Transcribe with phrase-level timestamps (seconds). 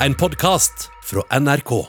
[0.00, 1.86] En podkast fra NRK.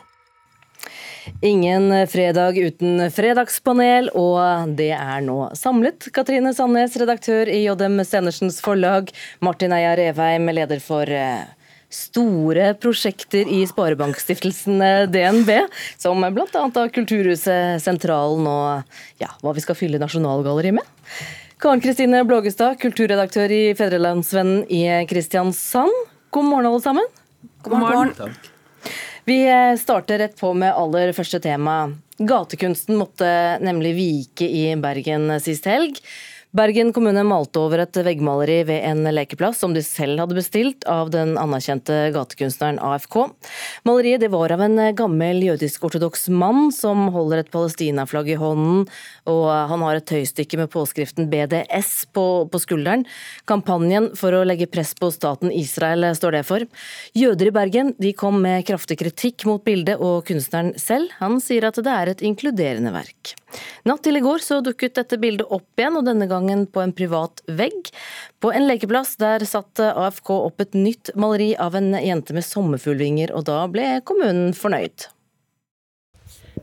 [1.42, 6.08] Ingen fredag uten fredagspanel, og det er nå samlet.
[6.16, 9.12] Katrine Sandnes, redaktør i JM Stenersens forlag.
[9.44, 11.44] Martin Eia Revheim, leder for eh,
[11.92, 14.80] store prosjekter i Sparebankstiftelsen
[15.12, 15.52] DNB,
[16.00, 16.88] som bl.a.
[16.96, 20.98] Kulturhuset Sentralen og ja, hva vi skal fylle Nasjonalgalleriet med.
[21.60, 26.06] Karen Kristine Blågestad, kulturredaktør i Fedrelandsvennen i Kristiansand.
[26.32, 27.16] God morgen, alle sammen.
[27.62, 28.14] God morgen.
[29.26, 29.40] Vi
[29.80, 31.92] starter rett på med aller første tema.
[32.18, 33.28] Gatekunsten måtte
[33.62, 36.00] nemlig vike i Bergen sist helg.
[36.56, 41.10] Bergen kommune malte over et veggmaleri ved en lekeplass som de selv hadde bestilt av
[41.12, 43.18] den anerkjente gatekunstneren AFK.
[43.84, 48.86] Maleriet var av en gammel jødisk-ortodoks mann som holder et Palestina-flagg i hånden,
[49.28, 53.04] og han har et tøystykke med påskriften BDS på, på skulderen.
[53.52, 56.64] Kampanjen for å legge press på staten Israel står det for.
[57.12, 61.68] Jøder i Bergen de kom med kraftig kritikk mot bildet, og kunstneren selv han sier
[61.68, 63.36] at det er et inkluderende verk.
[63.88, 66.94] Natt til i går så dukket dette bildet opp igjen, og denne gangen på en
[66.96, 67.92] privat vegg.
[68.44, 73.32] På en lekeplass der satte AFK opp et nytt maleri av en jente med sommerfuglvinger,
[73.32, 75.08] og da ble kommunen fornøyd.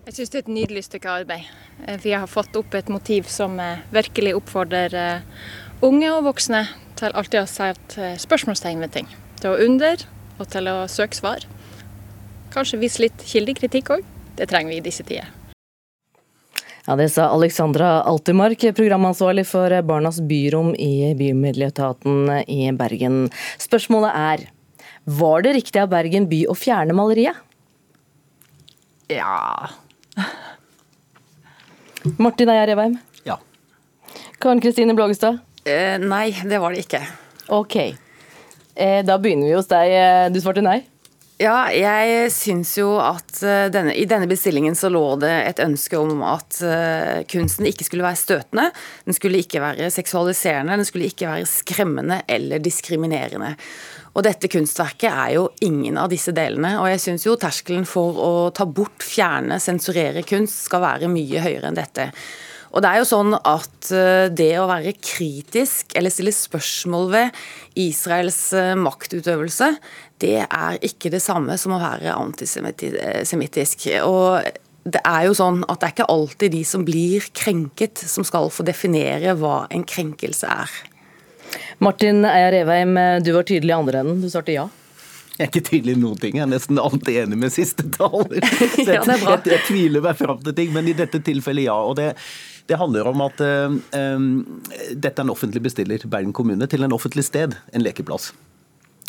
[0.05, 1.53] Jeg syns det er et nydelig stykke arbeid.
[1.87, 5.47] Eh, vi har fått opp et motiv som eh, virkelig oppfordrer eh,
[5.87, 6.67] unge og voksne
[7.01, 9.09] til alltid å sette spørsmålstegn ved ting.
[9.41, 9.95] Til å undre
[10.37, 11.47] og til å søke svar.
[12.53, 14.05] Kanskje vise litt kildekritikk òg.
[14.37, 15.33] Det trenger vi i disse tider.
[16.87, 23.31] Ja, Det sa Alexandra Altimark, programansvarlig for Barnas byrom i Bymiljøetaten i Bergen.
[23.57, 24.45] Spørsmålet er,
[25.09, 27.41] var det riktig av Bergen by å fjerne maleriet?
[29.13, 29.69] Ja
[32.21, 32.99] Martin Eia Revheim?
[33.25, 33.39] Ja.
[34.41, 35.41] Karen Kristine Blågestad?
[35.65, 37.01] Eh, nei, det var det ikke.
[37.49, 37.77] Ok.
[38.77, 39.93] Eh, da begynner vi hos deg.
[39.93, 40.83] Eh, du svarte nei?
[41.43, 45.99] Ja, jeg syns jo at eh, denne, i denne bestillingen så lå det et ønske
[45.99, 48.69] om at uh, kunsten ikke skulle være støtende,
[49.03, 53.51] den skulle ikke være seksualiserende, den skulle ikke være skremmende eller diskriminerende.
[54.15, 56.77] Og dette kunstverket er jo ingen av disse delene.
[56.79, 61.43] Og jeg syns jo terskelen for å ta bort, fjerne, sensurere kunst skal være mye
[61.43, 62.13] høyere enn dette.
[62.75, 67.39] Og det er jo sånn at eh, det å være kritisk eller stille spørsmål ved
[67.79, 68.41] Israels
[68.79, 69.71] maktutøvelse,
[70.23, 73.87] det er ikke det samme som å være antisemittisk.
[74.07, 74.43] Og
[74.85, 78.51] det er jo sånn at det er ikke alltid de som blir krenket, som skal
[78.53, 80.71] få definere hva en krenkelse er.
[81.83, 84.23] Martin Eia Revheim, du var tydelig i andre enden.
[84.23, 84.69] Du svarte ja.
[85.35, 86.37] Jeg er ikke tydelig i noen ting.
[86.39, 88.45] Jeg er nesten alltid enig med siste taler.
[88.77, 91.79] Så jeg, jeg, jeg, tviler meg fram til ting, men i dette tilfellet ja.
[91.83, 92.13] og det
[92.65, 93.75] det handler om at uh,
[94.17, 94.29] um,
[94.97, 98.31] dette er en offentlig bestiller, Bergen kommune, til en offentlig sted, en lekeplass.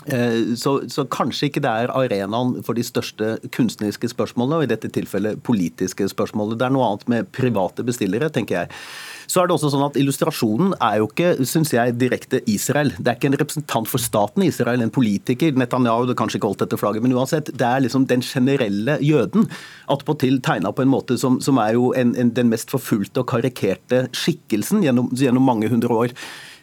[0.06, 4.70] Eh, så, så, kanskje ikke det er arenaen for de største kunstneriske spørsmålene, og i
[4.70, 6.60] dette tilfellet politiske spørsmålet.
[6.62, 8.80] Det er noe annet med private bestillere, tenker jeg.
[9.26, 12.94] Så er det også sånn at Illustrasjonen er jo ikke synes jeg, direkte Israel.
[13.00, 15.56] Det er ikke en representant for staten Israel, en politiker.
[15.58, 19.50] Netanyahu det kanskje ikke holdt dette flagget, men uansett, det er liksom den generelle jøden.
[19.92, 23.32] Attpåtil tegna på en måte som, som er jo en, en, den mest forfulgte og
[23.34, 26.14] karikerte skikkelsen gjennom, gjennom mange hundre år.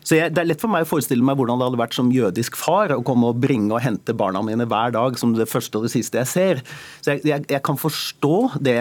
[0.03, 2.11] Så jeg, Det er lett for meg å forestille meg hvordan det hadde vært som
[2.15, 5.79] jødisk far å komme og bringe og hente barna mine hver dag som det første
[5.79, 6.65] og det siste jeg ser.
[7.01, 8.81] Så jeg, jeg, jeg kan forstå det.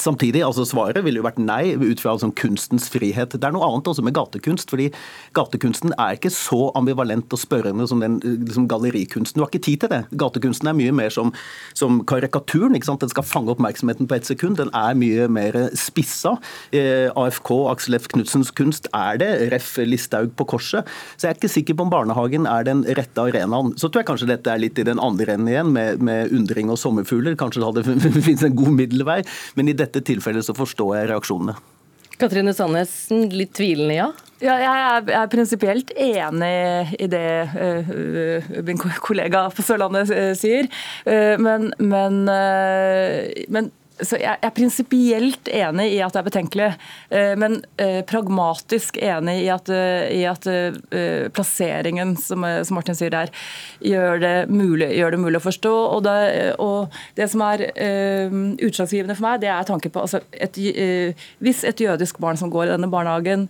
[0.00, 3.36] Samtidig, altså Svaret ville jo vært nei ut fra altså, kunstens frihet.
[3.36, 4.70] Det er noe annet også med gatekunst.
[4.70, 4.90] fordi
[5.36, 9.38] Gatekunsten er ikke så ambivalent og spørrende som den liksom, gallerikunsten.
[9.38, 10.02] Du har ikke tid til det.
[10.20, 11.32] Gatekunsten er mye mer som,
[11.74, 12.74] som karikaturen.
[12.74, 13.04] ikke sant?
[13.04, 14.58] Den skal fange oppmerksomheten på ett sekund.
[14.58, 16.36] Den er mye mer spissa.
[16.74, 18.08] Eh, AFK, Aksel F.
[18.14, 19.30] Knudsens kunst, er det.
[19.54, 19.74] Ref.
[19.84, 20.86] Listhaug på korset.
[21.16, 23.74] Så jeg er ikke sikker på om barnehagen er den rette arenaen.
[23.78, 26.70] Så tror jeg kanskje dette er litt i den andre enden igjen, med, med undring
[26.72, 27.36] og sommerfugler.
[27.38, 29.20] Kanskje det hadde finnes en god middelvei.
[29.54, 31.56] men i dette tilfellet så forstår jeg reaksjonene.
[32.18, 34.10] Katrine Sandnesen, litt tvilende, ja?
[34.44, 40.68] Ja, jeg er, er prinsipielt enig i det uh, min kollega på Sørlandet uh, sier.
[41.08, 42.20] Uh, men, men,
[43.50, 43.72] men
[44.02, 46.68] så Jeg er prinsipielt enig i at det er betenkelig,
[47.14, 50.48] eh, men eh, pragmatisk enig i at, eh, i at
[51.34, 52.42] plasseringen, som,
[52.74, 53.30] Martin sier der,
[53.84, 55.74] gjør det mulig, gjør det mulig å forstå.
[55.94, 56.16] Og det,
[56.62, 57.66] og det som er
[58.64, 60.58] utslagsgivende for meg, det er tanken på altså et,
[61.42, 63.48] Hvis et jødisk barn som går i denne barnehagen,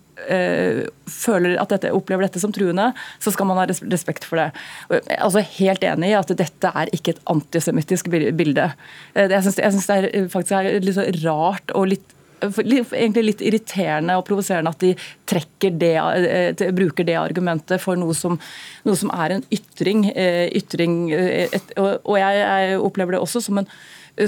[1.11, 2.91] føler at dette, opplever dette som truende,
[3.23, 4.51] så skal man ha respekt for det.
[4.91, 8.69] Jeg Altså Helt enig i at dette er ikke et antisemittisk bilde.
[9.15, 12.15] Jeg syns det er faktisk er litt rart og litt
[12.45, 14.93] egentlig litt irriterende og provoserende at de
[15.29, 18.39] trekker det, eh, bruker det argumentet for noe som,
[18.85, 20.11] noe som er en ytring.
[20.15, 23.69] Eh, ytring et, og jeg, opplever det også som en,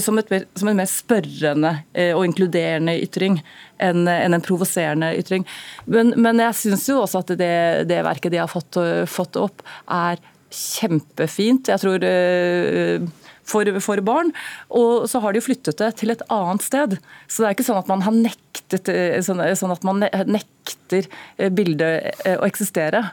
[0.03, 1.73] som, et, som en mer spørrende
[2.17, 3.39] og inkluderende ytring
[3.83, 5.45] enn en, en provoserende ytring.
[5.87, 7.53] Men, men jeg syns jo også at det,
[7.91, 8.81] det, verket de har fått,
[9.11, 10.19] fått opp, er
[10.51, 11.71] kjempefint.
[11.71, 12.07] Jeg tror
[13.47, 14.33] for, for, barn.
[14.75, 16.99] Og så har de flyttet det til et annet sted.
[17.29, 18.91] Så det er ikke sånn at man har nektet
[19.27, 21.07] sånn, sånn at man nekter
[21.39, 23.07] eh, bildet eh, å eksistere.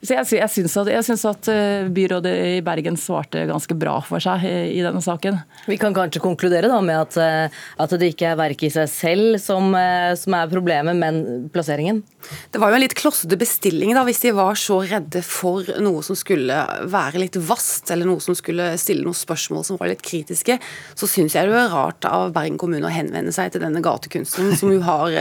[0.00, 4.22] Så jeg, jeg syns at, synes at eh, byrådet i Bergen svarte ganske bra for
[4.24, 5.36] seg i denne saken.
[5.68, 8.88] Vi kan kanskje konkludere da med at, eh, at det ikke er verket i seg
[8.88, 12.00] selv som, eh, som, er problemet, men plasseringen?
[12.48, 16.00] Det var jo en litt klossete bestilling da, hvis de var så redde for noe
[16.06, 16.56] som skulle
[16.88, 20.56] være litt vast, eller noe som skulle stille noen spørsmål som var litt kritiske.
[20.96, 24.54] Så syns jeg det er rart av Bergen kommune å henvende seg til denne gatekunsten,
[24.60, 25.12] som jo har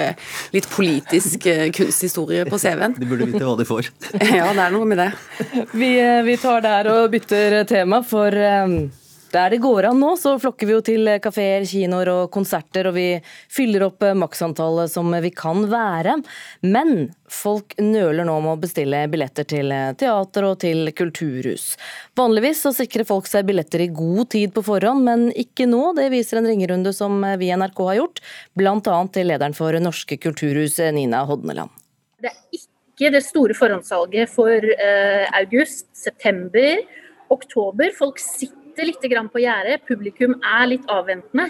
[0.56, 2.96] litt politisk kunsthistorie på CV-en.
[2.96, 3.92] De burde vite hva de får.
[4.40, 5.12] ja, det er noe med det.
[5.80, 8.80] Vi, eh, vi tar der og bytter tema, for eh,
[9.30, 12.95] der det går an nå, så flokker vi jo til kafeer, kinoer og konserter, og
[12.98, 13.19] vi
[13.54, 16.16] fyller opp eh, maksantallet som vi kan være.
[16.66, 21.71] Men folk nøler nå med å bestille billetter til teater og til kulturhus.
[22.18, 25.92] Vanligvis så sikrer folk seg billetter i god tid på forhånd, men ikke nå.
[25.98, 28.24] Det viser en ringerunde som vi i NRK har gjort,
[28.57, 28.98] bl.a.
[29.13, 31.74] til lederen for Norske kulturhus, Nina Hodneland.
[32.19, 32.69] Det er ikke
[33.00, 36.81] ikke det store forhåndssalget for eh, august, september,
[37.31, 37.94] oktober.
[37.96, 39.00] Folk sitter litt
[39.31, 41.50] på gjerdet, publikum er litt avventende.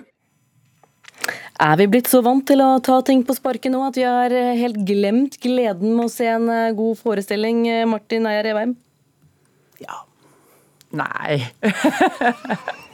[1.60, 4.32] Er vi blitt så vant til å ta ting på sparket nå at vi har
[4.32, 8.78] eh, helt glemt gleden med å se en eh, god forestilling, Martin Eier Revheim?
[9.82, 10.04] Ja.
[10.94, 11.42] Nei.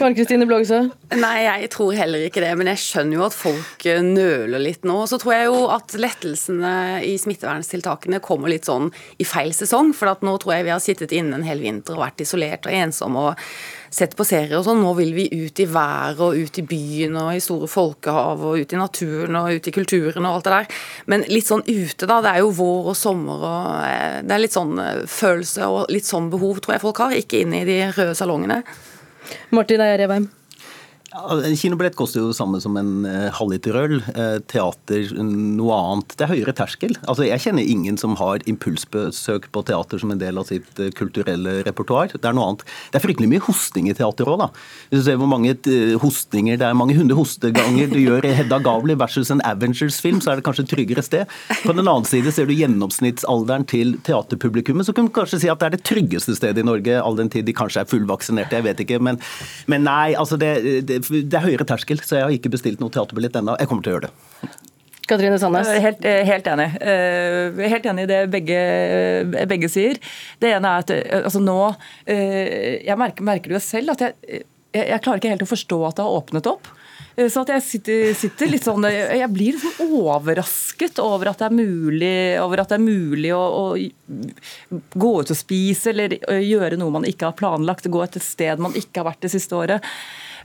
[0.00, 0.78] Karen Kristine Blågesø?
[1.20, 2.54] Nei, jeg tror heller ikke det.
[2.56, 4.94] Men jeg skjønner jo at folk eh, nøler litt nå.
[5.02, 6.70] Og Så tror jeg jo at lettelsene
[7.04, 8.88] i smitteverntiltakene kommer litt sånn
[9.20, 9.92] i feil sesong.
[9.96, 12.64] For at nå tror jeg vi har sittet inne en hel vinter og vært isolert
[12.64, 13.44] og ensomme og
[13.92, 14.80] sett på serier og sånn.
[14.80, 18.62] Nå vil vi ut i været og ut i byen og i store folkehav og
[18.62, 20.78] ut i naturen og ut i kulturen og alt det der.
[21.12, 22.22] Men litt sånn ute, da.
[22.24, 25.92] Det er jo vår og sommer og eh, Det er litt sånn eh, følelse og
[25.92, 27.18] litt sånn behov tror jeg folk har.
[27.20, 28.62] Ikke inne i de røde salongene.
[29.50, 30.39] Martin
[31.10, 33.96] En kinobillett koster jo det samme som en uh, halvliter øl.
[34.14, 36.14] Uh, teater, noe annet.
[36.14, 36.94] Det er høyere terskel.
[37.10, 40.86] Altså, Jeg kjenner ingen som har impulsbesøk på teater som en del av sitt uh,
[40.94, 42.14] kulturelle repertoar.
[42.14, 42.62] Det er noe annet.
[42.92, 44.48] Det er fryktelig mye hosting i teater òg, da.
[44.92, 45.56] Hvis du ser hvor mange
[46.04, 50.30] hostninger, det er mange hundre hosteganger du gjør i Hedda Gavli versus en Avengers-film, så
[50.30, 51.36] er det kanskje et tryggere sted.
[51.64, 55.58] På den annen side ser du gjennomsnittsalderen til teaterpublikummet, så kan du kanskje si at
[55.58, 58.68] det er det tryggeste stedet i Norge, all den tid de kanskje er fullvaksinerte, jeg
[58.68, 59.02] vet ikke.
[59.02, 59.18] Men,
[59.70, 60.54] men nei, altså det,
[60.86, 63.56] det det er høyere terskel, så jeg har ikke bestilt noe teaterbillett ennå.
[63.60, 64.50] Jeg kommer til å gjøre det.
[65.10, 65.68] Katrine Sandnes?
[65.82, 66.68] Helt, eh, helt, enig.
[66.80, 68.60] Eh, helt enig i det begge,
[69.50, 69.98] begge, sier.
[70.38, 71.58] Det ene er at eh, altså nå
[72.06, 75.80] Jeg merker, merker det jo selv at jeg, jeg, jeg klarer ikke helt å forstå
[75.88, 76.70] at det har åpnet opp.
[77.16, 81.56] Så at jeg sitter, sitter, litt sånn Jeg blir liksom overrasket over at det er
[81.56, 83.64] mulig, det er mulig å, å,
[84.94, 87.90] gå ut og spise eller gjøre noe man ikke har planlagt.
[87.90, 89.90] Gå et sted man ikke har vært det siste året.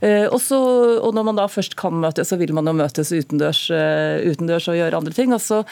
[0.04, 0.58] Eh, og, så,
[0.98, 4.68] og, når man da først kan møtes, så vil man jo møtes utendørs, eh, utendørs
[4.72, 5.32] og gjøre andre ting.
[5.36, 5.62] Og så,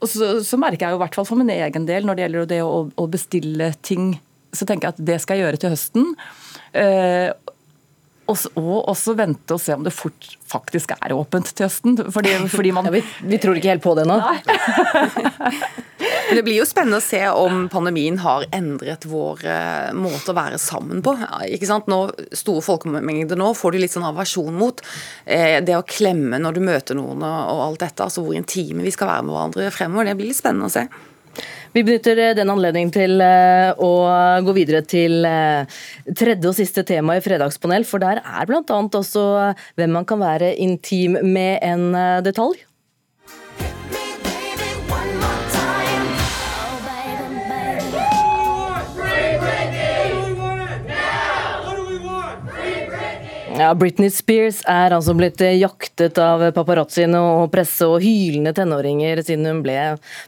[0.00, 2.50] og så, så, merker jeg jo hvert fall for min egen del når det gjelder
[2.54, 4.14] det å, å, bestille ting,
[4.52, 6.12] så tenker jeg at det skal jeg gjøre til høsten.
[6.74, 7.30] Eh,
[8.30, 11.98] og også vente og se om det fort, faktisk er åpent til høsten.
[12.12, 12.88] Fordi, fordi man...
[12.88, 14.18] ja, vi, vi, tror ikke helt på det nå.
[16.00, 20.36] Men Det blir jo spennende å se om pandemien har endret vår eh, måte å
[20.36, 21.16] være sammen på.
[21.50, 21.90] Ikke sant?
[21.90, 22.04] Nå,
[22.38, 24.80] Store folkemengder nå får du litt sånn aversjon mot.
[25.24, 28.94] Eh, det å klemme når du møter noen og alt dette, altså hvor intime vi
[28.94, 30.86] skal være med hverandre fremover, det blir litt spennende å se.
[31.72, 33.90] Vi benytter eh, den anledningen til eh, å
[34.46, 35.78] gå videre til eh,
[36.18, 38.62] tredje og siste tema i Fredagspanel, for der er bl.a.
[38.64, 39.26] også
[39.78, 41.94] hvem man kan være intim med en
[42.26, 42.58] detalj.
[53.60, 59.44] Ja, Britney Spears er altså blitt jaktet av paparazziene og presse og hylende tenåringer siden
[59.50, 59.74] hun ble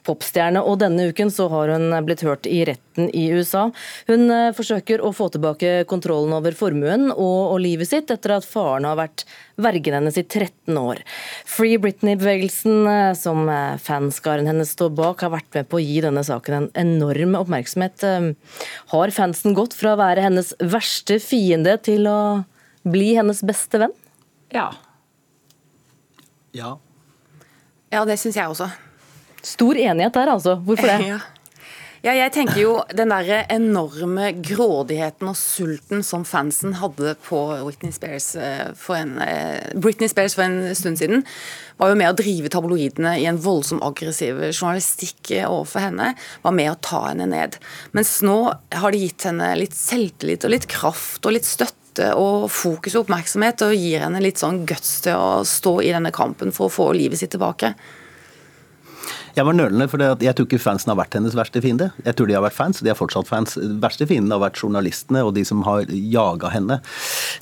[0.05, 0.61] popstjerne.
[0.61, 3.71] Og denne uken så har hun blitt hørt i retten i USA.
[4.11, 8.45] Hun eh, forsøker å få tilbake kontrollen over formuen og, og livet sitt etter at
[8.45, 9.25] faren har vært
[9.57, 11.01] vergen hennes i 13 år.
[11.49, 16.03] Free Britney-bevegelsen, eh, som eh, fanskaren hennes står bak, har vært med på å gi
[16.05, 18.05] denne saken en enorm oppmerksomhet.
[18.93, 22.19] Har fansen gått fra å være hennes verste fiende til å
[22.89, 23.95] bli hennes beste venn?
[24.53, 24.71] Ja.
[26.57, 26.77] Ja.
[27.93, 28.71] Ja, det syns jeg også.
[29.43, 30.57] Stor enighet der, altså.
[30.57, 31.01] Hvorfor det?
[31.13, 31.21] Ja.
[32.03, 37.95] Ja, jeg tenker jo Den der enorme grådigheten og sulten som fansen hadde på Britney
[37.95, 41.23] Spears eh, for en, eh, Britney Spears for en stund siden,
[41.79, 46.11] var jo med å drive tabloidene i en voldsom aggressiv journalistikk eh, overfor henne.
[46.43, 47.61] Var med å ta henne ned.
[47.95, 51.82] Mens nå har de gitt henne litt selvtillit og litt kraft og litt støtte
[52.17, 56.13] og fokus og oppmerksomhet, og gir henne litt sånn guts til å stå i denne
[56.15, 57.75] kampen for å få livet sitt tilbake.
[59.33, 61.89] Jeg var nølende, for jeg tror ikke fansen har vært hennes verste fiende.
[62.05, 63.55] Jeg tror de har vært fans, de er fortsatt fans.
[63.81, 66.79] Verste fienden har vært journalistene og de som har jaga henne.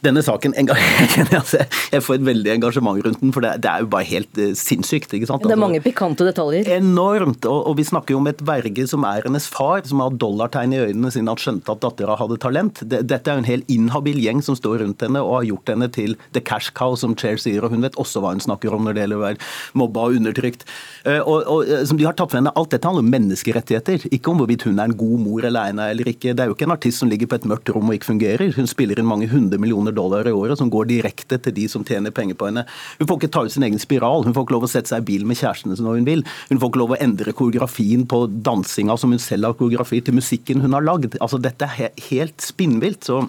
[0.04, 4.06] Denne saken altså, Jeg får et veldig engasjement rundt den, for det, er jo bare
[4.06, 5.16] helt uh, sinnssykt.
[5.16, 5.42] ikke sant?
[5.42, 6.70] Det er mange pikante detaljer.
[6.76, 7.48] Enormt.
[7.50, 10.82] Og, vi snakker jo om et verge som er hennes far, som har dollartegn i
[10.84, 12.84] øynene siden han skjønte at dattera hadde talent.
[12.86, 15.90] Dette er jo en hel inhabil gjeng som står rundt henne og har gjort henne
[15.90, 17.66] til the cash cow, som Chair sier.
[17.66, 19.50] Og hun vet også hva hun snakker om når det gjelder å være
[19.82, 20.66] mobba og undertrykt.
[21.02, 22.52] Uh, og, og som de har tatt for henne.
[22.56, 26.10] Alt dette handler om menneskerettigheter, ikke om hvorvidt hun er en god mor alene eller
[26.12, 26.34] ikke.
[26.34, 28.54] Det er jo ikke en artist som ligger på et mørkt rom og ikke fungerer.
[28.56, 31.86] Hun spiller inn mange hundre millioner dollar i året som går direkte til de som
[31.86, 32.66] tjener penger på henne.
[33.00, 35.04] Hun får ikke ta ut sin egen spiral, hun får ikke lov å sette seg
[35.04, 36.24] i bil med kjærestene når hun vil.
[36.52, 40.16] Hun får ikke lov å endre koreografien på dansinga som hun selv har koreografi, til
[40.16, 41.18] musikken hun har lagd.
[41.20, 43.04] Altså, dette er helt spinnvilt.
[43.04, 43.22] så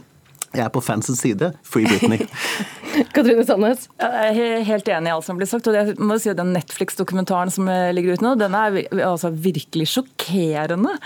[0.52, 1.54] jeg er på fansens side.
[1.64, 2.26] Free Britney.
[3.16, 3.86] Katrine Sandnes?
[4.02, 5.68] Jeg er helt enig i alt som blir sagt.
[5.72, 9.32] og jeg må si at Den Netflix-dokumentaren som eh, ligger ute nå, den er altså
[9.32, 10.98] virkelig sjokkerende.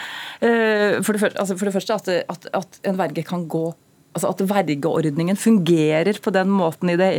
[0.42, 3.68] Eh, for det første, altså for det første at, at, at, en verge kan gå
[4.16, 7.10] altså At vergeordningen fungerer på den måten i det,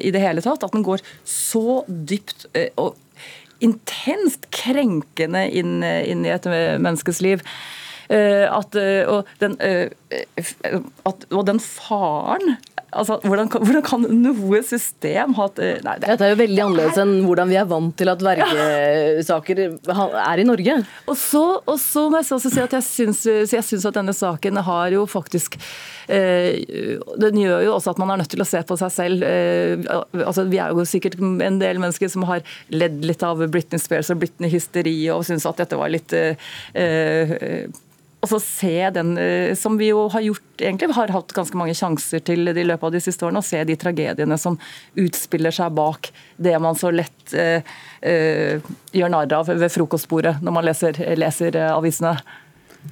[0.00, 0.64] i det hele tatt.
[0.64, 2.96] At den går så dypt eh, og
[3.60, 7.44] intenst krenkende inn, inn i et menneskes liv.
[8.04, 8.76] At,
[9.08, 12.56] og, den, at, og den faren
[12.94, 16.62] Altså, hvordan, kan, hvordan, kan noe system ha eh, nei, det, Dette er jo veldig
[16.64, 20.76] annerledes enn hvordan vi er vant til at vergesaker er i Norge.
[21.10, 24.14] Og så, og så må jeg også si at jeg syns, jeg syns at denne
[24.14, 25.58] saken har jo faktisk
[26.12, 26.62] eh,
[27.20, 29.26] Den gjør jo også at man er nødt til å se på seg selv.
[29.26, 29.74] Eh,
[30.22, 32.44] altså, vi er jo sikkert en del mennesker som har
[32.74, 36.38] ledd litt av Britney Spears og Britney-hysteri og syns at dette var litt eh,
[36.74, 37.64] eh
[38.24, 41.74] og så se den, eh, som vi jo har gjort egentlig, har hatt ganske mange
[41.76, 44.56] sjanser til i løpet av de siste årene, å se de tragediene som
[44.96, 47.60] utspiller seg bak det man så lett eh,
[48.00, 48.64] eh,
[48.96, 52.16] gjør narr av ved frokostbordet når man leser, leser eh, avisene.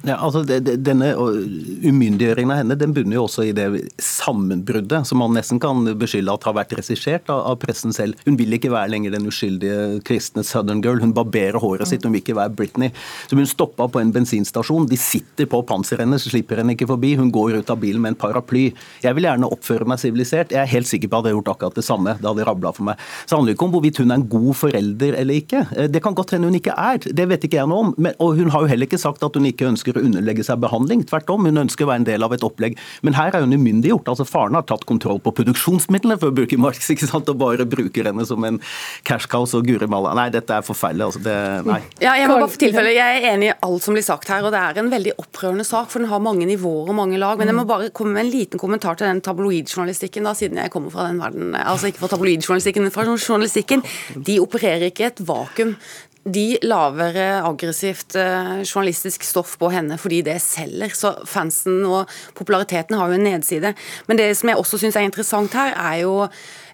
[0.01, 3.67] Ja, altså Denne umyndiggjøringen av henne den bunner jo også i det
[4.01, 8.19] sammenbruddet som man nesten kan beskylde at har vært regissert av, pressen selv.
[8.25, 10.99] Hun vil ikke være lenger den uskyldige kristne Southern Girl.
[11.03, 12.91] Hun barberer håret sitt, hun vil ikke være Britney.
[13.29, 14.89] Så hun stoppa på en bensinstasjon.
[14.89, 17.13] De sitter på panseret hennes, slipper henne ikke forbi.
[17.19, 18.65] Hun går ut av bilen med en paraply.
[19.05, 20.51] Jeg vil gjerne oppføre meg sivilisert.
[20.51, 22.17] Jeg er helt sikker på at jeg hadde gjort akkurat det samme.
[22.19, 23.07] Det hadde rabla for meg.
[23.23, 25.63] Så det handler ikke om hvorvidt hun er en god forelder eller ikke.
[25.93, 26.99] Det kan godt hende hun ikke er.
[27.07, 27.95] Det vet ikke jeg noe om.
[27.97, 30.43] Men, og hun har jo heller ikke sagt at hun ikke ønsker ønsker å underlegge
[30.45, 31.03] seg behandling.
[31.07, 32.77] Tvert om, hun ønsker å være en del av et opplegg.
[33.03, 34.07] Men her er hun umyndiggjort.
[34.07, 37.67] Altså, faren har tatt kontroll på produksjonsmidlene, for å bruke Marx, ikke sant, og bare
[37.67, 38.59] bruker henne som en
[39.07, 40.13] cash cow og Guri Malla.
[40.15, 41.09] Nei, dette er forferdelig.
[41.09, 41.37] Altså, det,
[41.67, 41.81] nei.
[42.03, 44.45] Ja, jeg må bare for tilfelle, jeg er enig i alt som blir sagt her,
[44.45, 47.39] og det er en veldig opprørende sak, for den har mange nivåer og mange lag.
[47.39, 50.71] Men jeg må bare komme med en liten kommentar til den tabloidjournalistikken, da, siden jeg
[50.73, 51.53] kommer fra den verden.
[51.59, 53.83] Altså ikke fra tabloidjournalistikken, men fra journalistikken.
[54.15, 55.75] De opererer ikke et vakuum
[56.23, 60.95] de lager aggressivt eh, journalistisk stoff på henne fordi det selger.
[60.95, 63.73] Så fansen og populariteten har jo en nedside.
[64.07, 66.15] Men det som jeg også syns er interessant her, er jo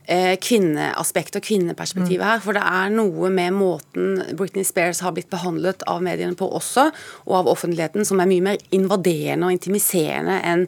[0.09, 2.45] eh, kvinneaspektet og kvinneperspektivet her.
[2.45, 6.89] For det er noe med måten Britney Spears har blitt behandlet av mediene på også,
[7.25, 10.67] og av offentligheten, som er mye mer invaderende og intimiserende enn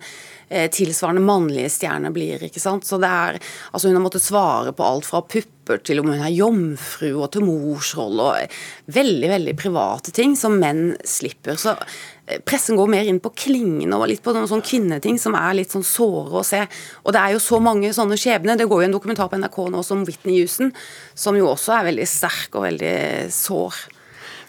[0.51, 2.41] tilsvarende mannlige stjerner blir.
[2.43, 2.86] ikke sant?
[2.88, 3.39] Så det er,
[3.72, 7.31] altså Hun har måttet svare på alt fra pupper til om hun er jomfru og
[7.31, 8.25] til morsrolle.
[8.31, 11.55] og Veldig veldig private ting som menn slipper.
[11.60, 11.75] Så
[12.27, 15.55] eh, Pressen går mer inn på klingene og litt på noen sånne kvinneting som er
[15.62, 16.65] litt sånn såre å se.
[17.05, 18.60] Og det er jo så mange sånne skjebner.
[18.60, 20.75] Det går jo en dokumentar på NRK nå som Whitney Houston,
[21.15, 22.96] som jo også er veldig sterk og veldig
[23.31, 23.84] sår.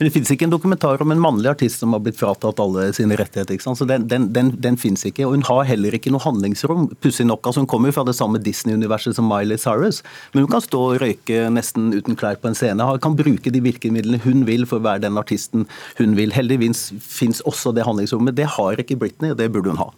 [0.02, 2.88] Men det finnes ikke en dokumentar om en mannlig artist som har blitt fratatt alle
[2.96, 3.54] sine rettigheter.
[3.54, 3.78] ikke sant?
[3.78, 5.28] Så Den, den, den, den finnes ikke.
[5.28, 6.88] Og hun har heller ikke noe handlingsrom.
[6.98, 10.00] Pussig nok, altså Hun kommer fra det samme Disney-universet som Miley Cyrus,
[10.32, 12.82] men hun kan stå og røyke nesten uten klær på en scene.
[12.82, 15.68] Hun kan bruke de virkemidlene hun vil for å være den artisten
[16.00, 16.34] hun vil.
[16.34, 18.34] Heldigvis finnes også det handlingsrommet.
[18.34, 19.92] Det har ikke Britney, og det burde hun ha.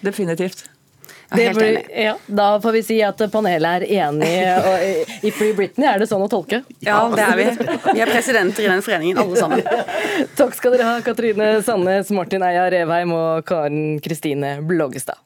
[0.00, 0.64] Definitivt.
[1.34, 4.30] Blir, ja, da får vi si at panelet er enig
[5.24, 5.88] i Free Britney.
[5.88, 6.62] Er det sånn å tolke?
[6.84, 7.48] Ja, det er vi.
[7.90, 9.62] Vi er presidenter i den foreningen, alle sammen.
[10.38, 15.18] Takk skal dere ha, Katrine Sandnes, Martin Eia Revheim og Karen Kristine Bloggestad.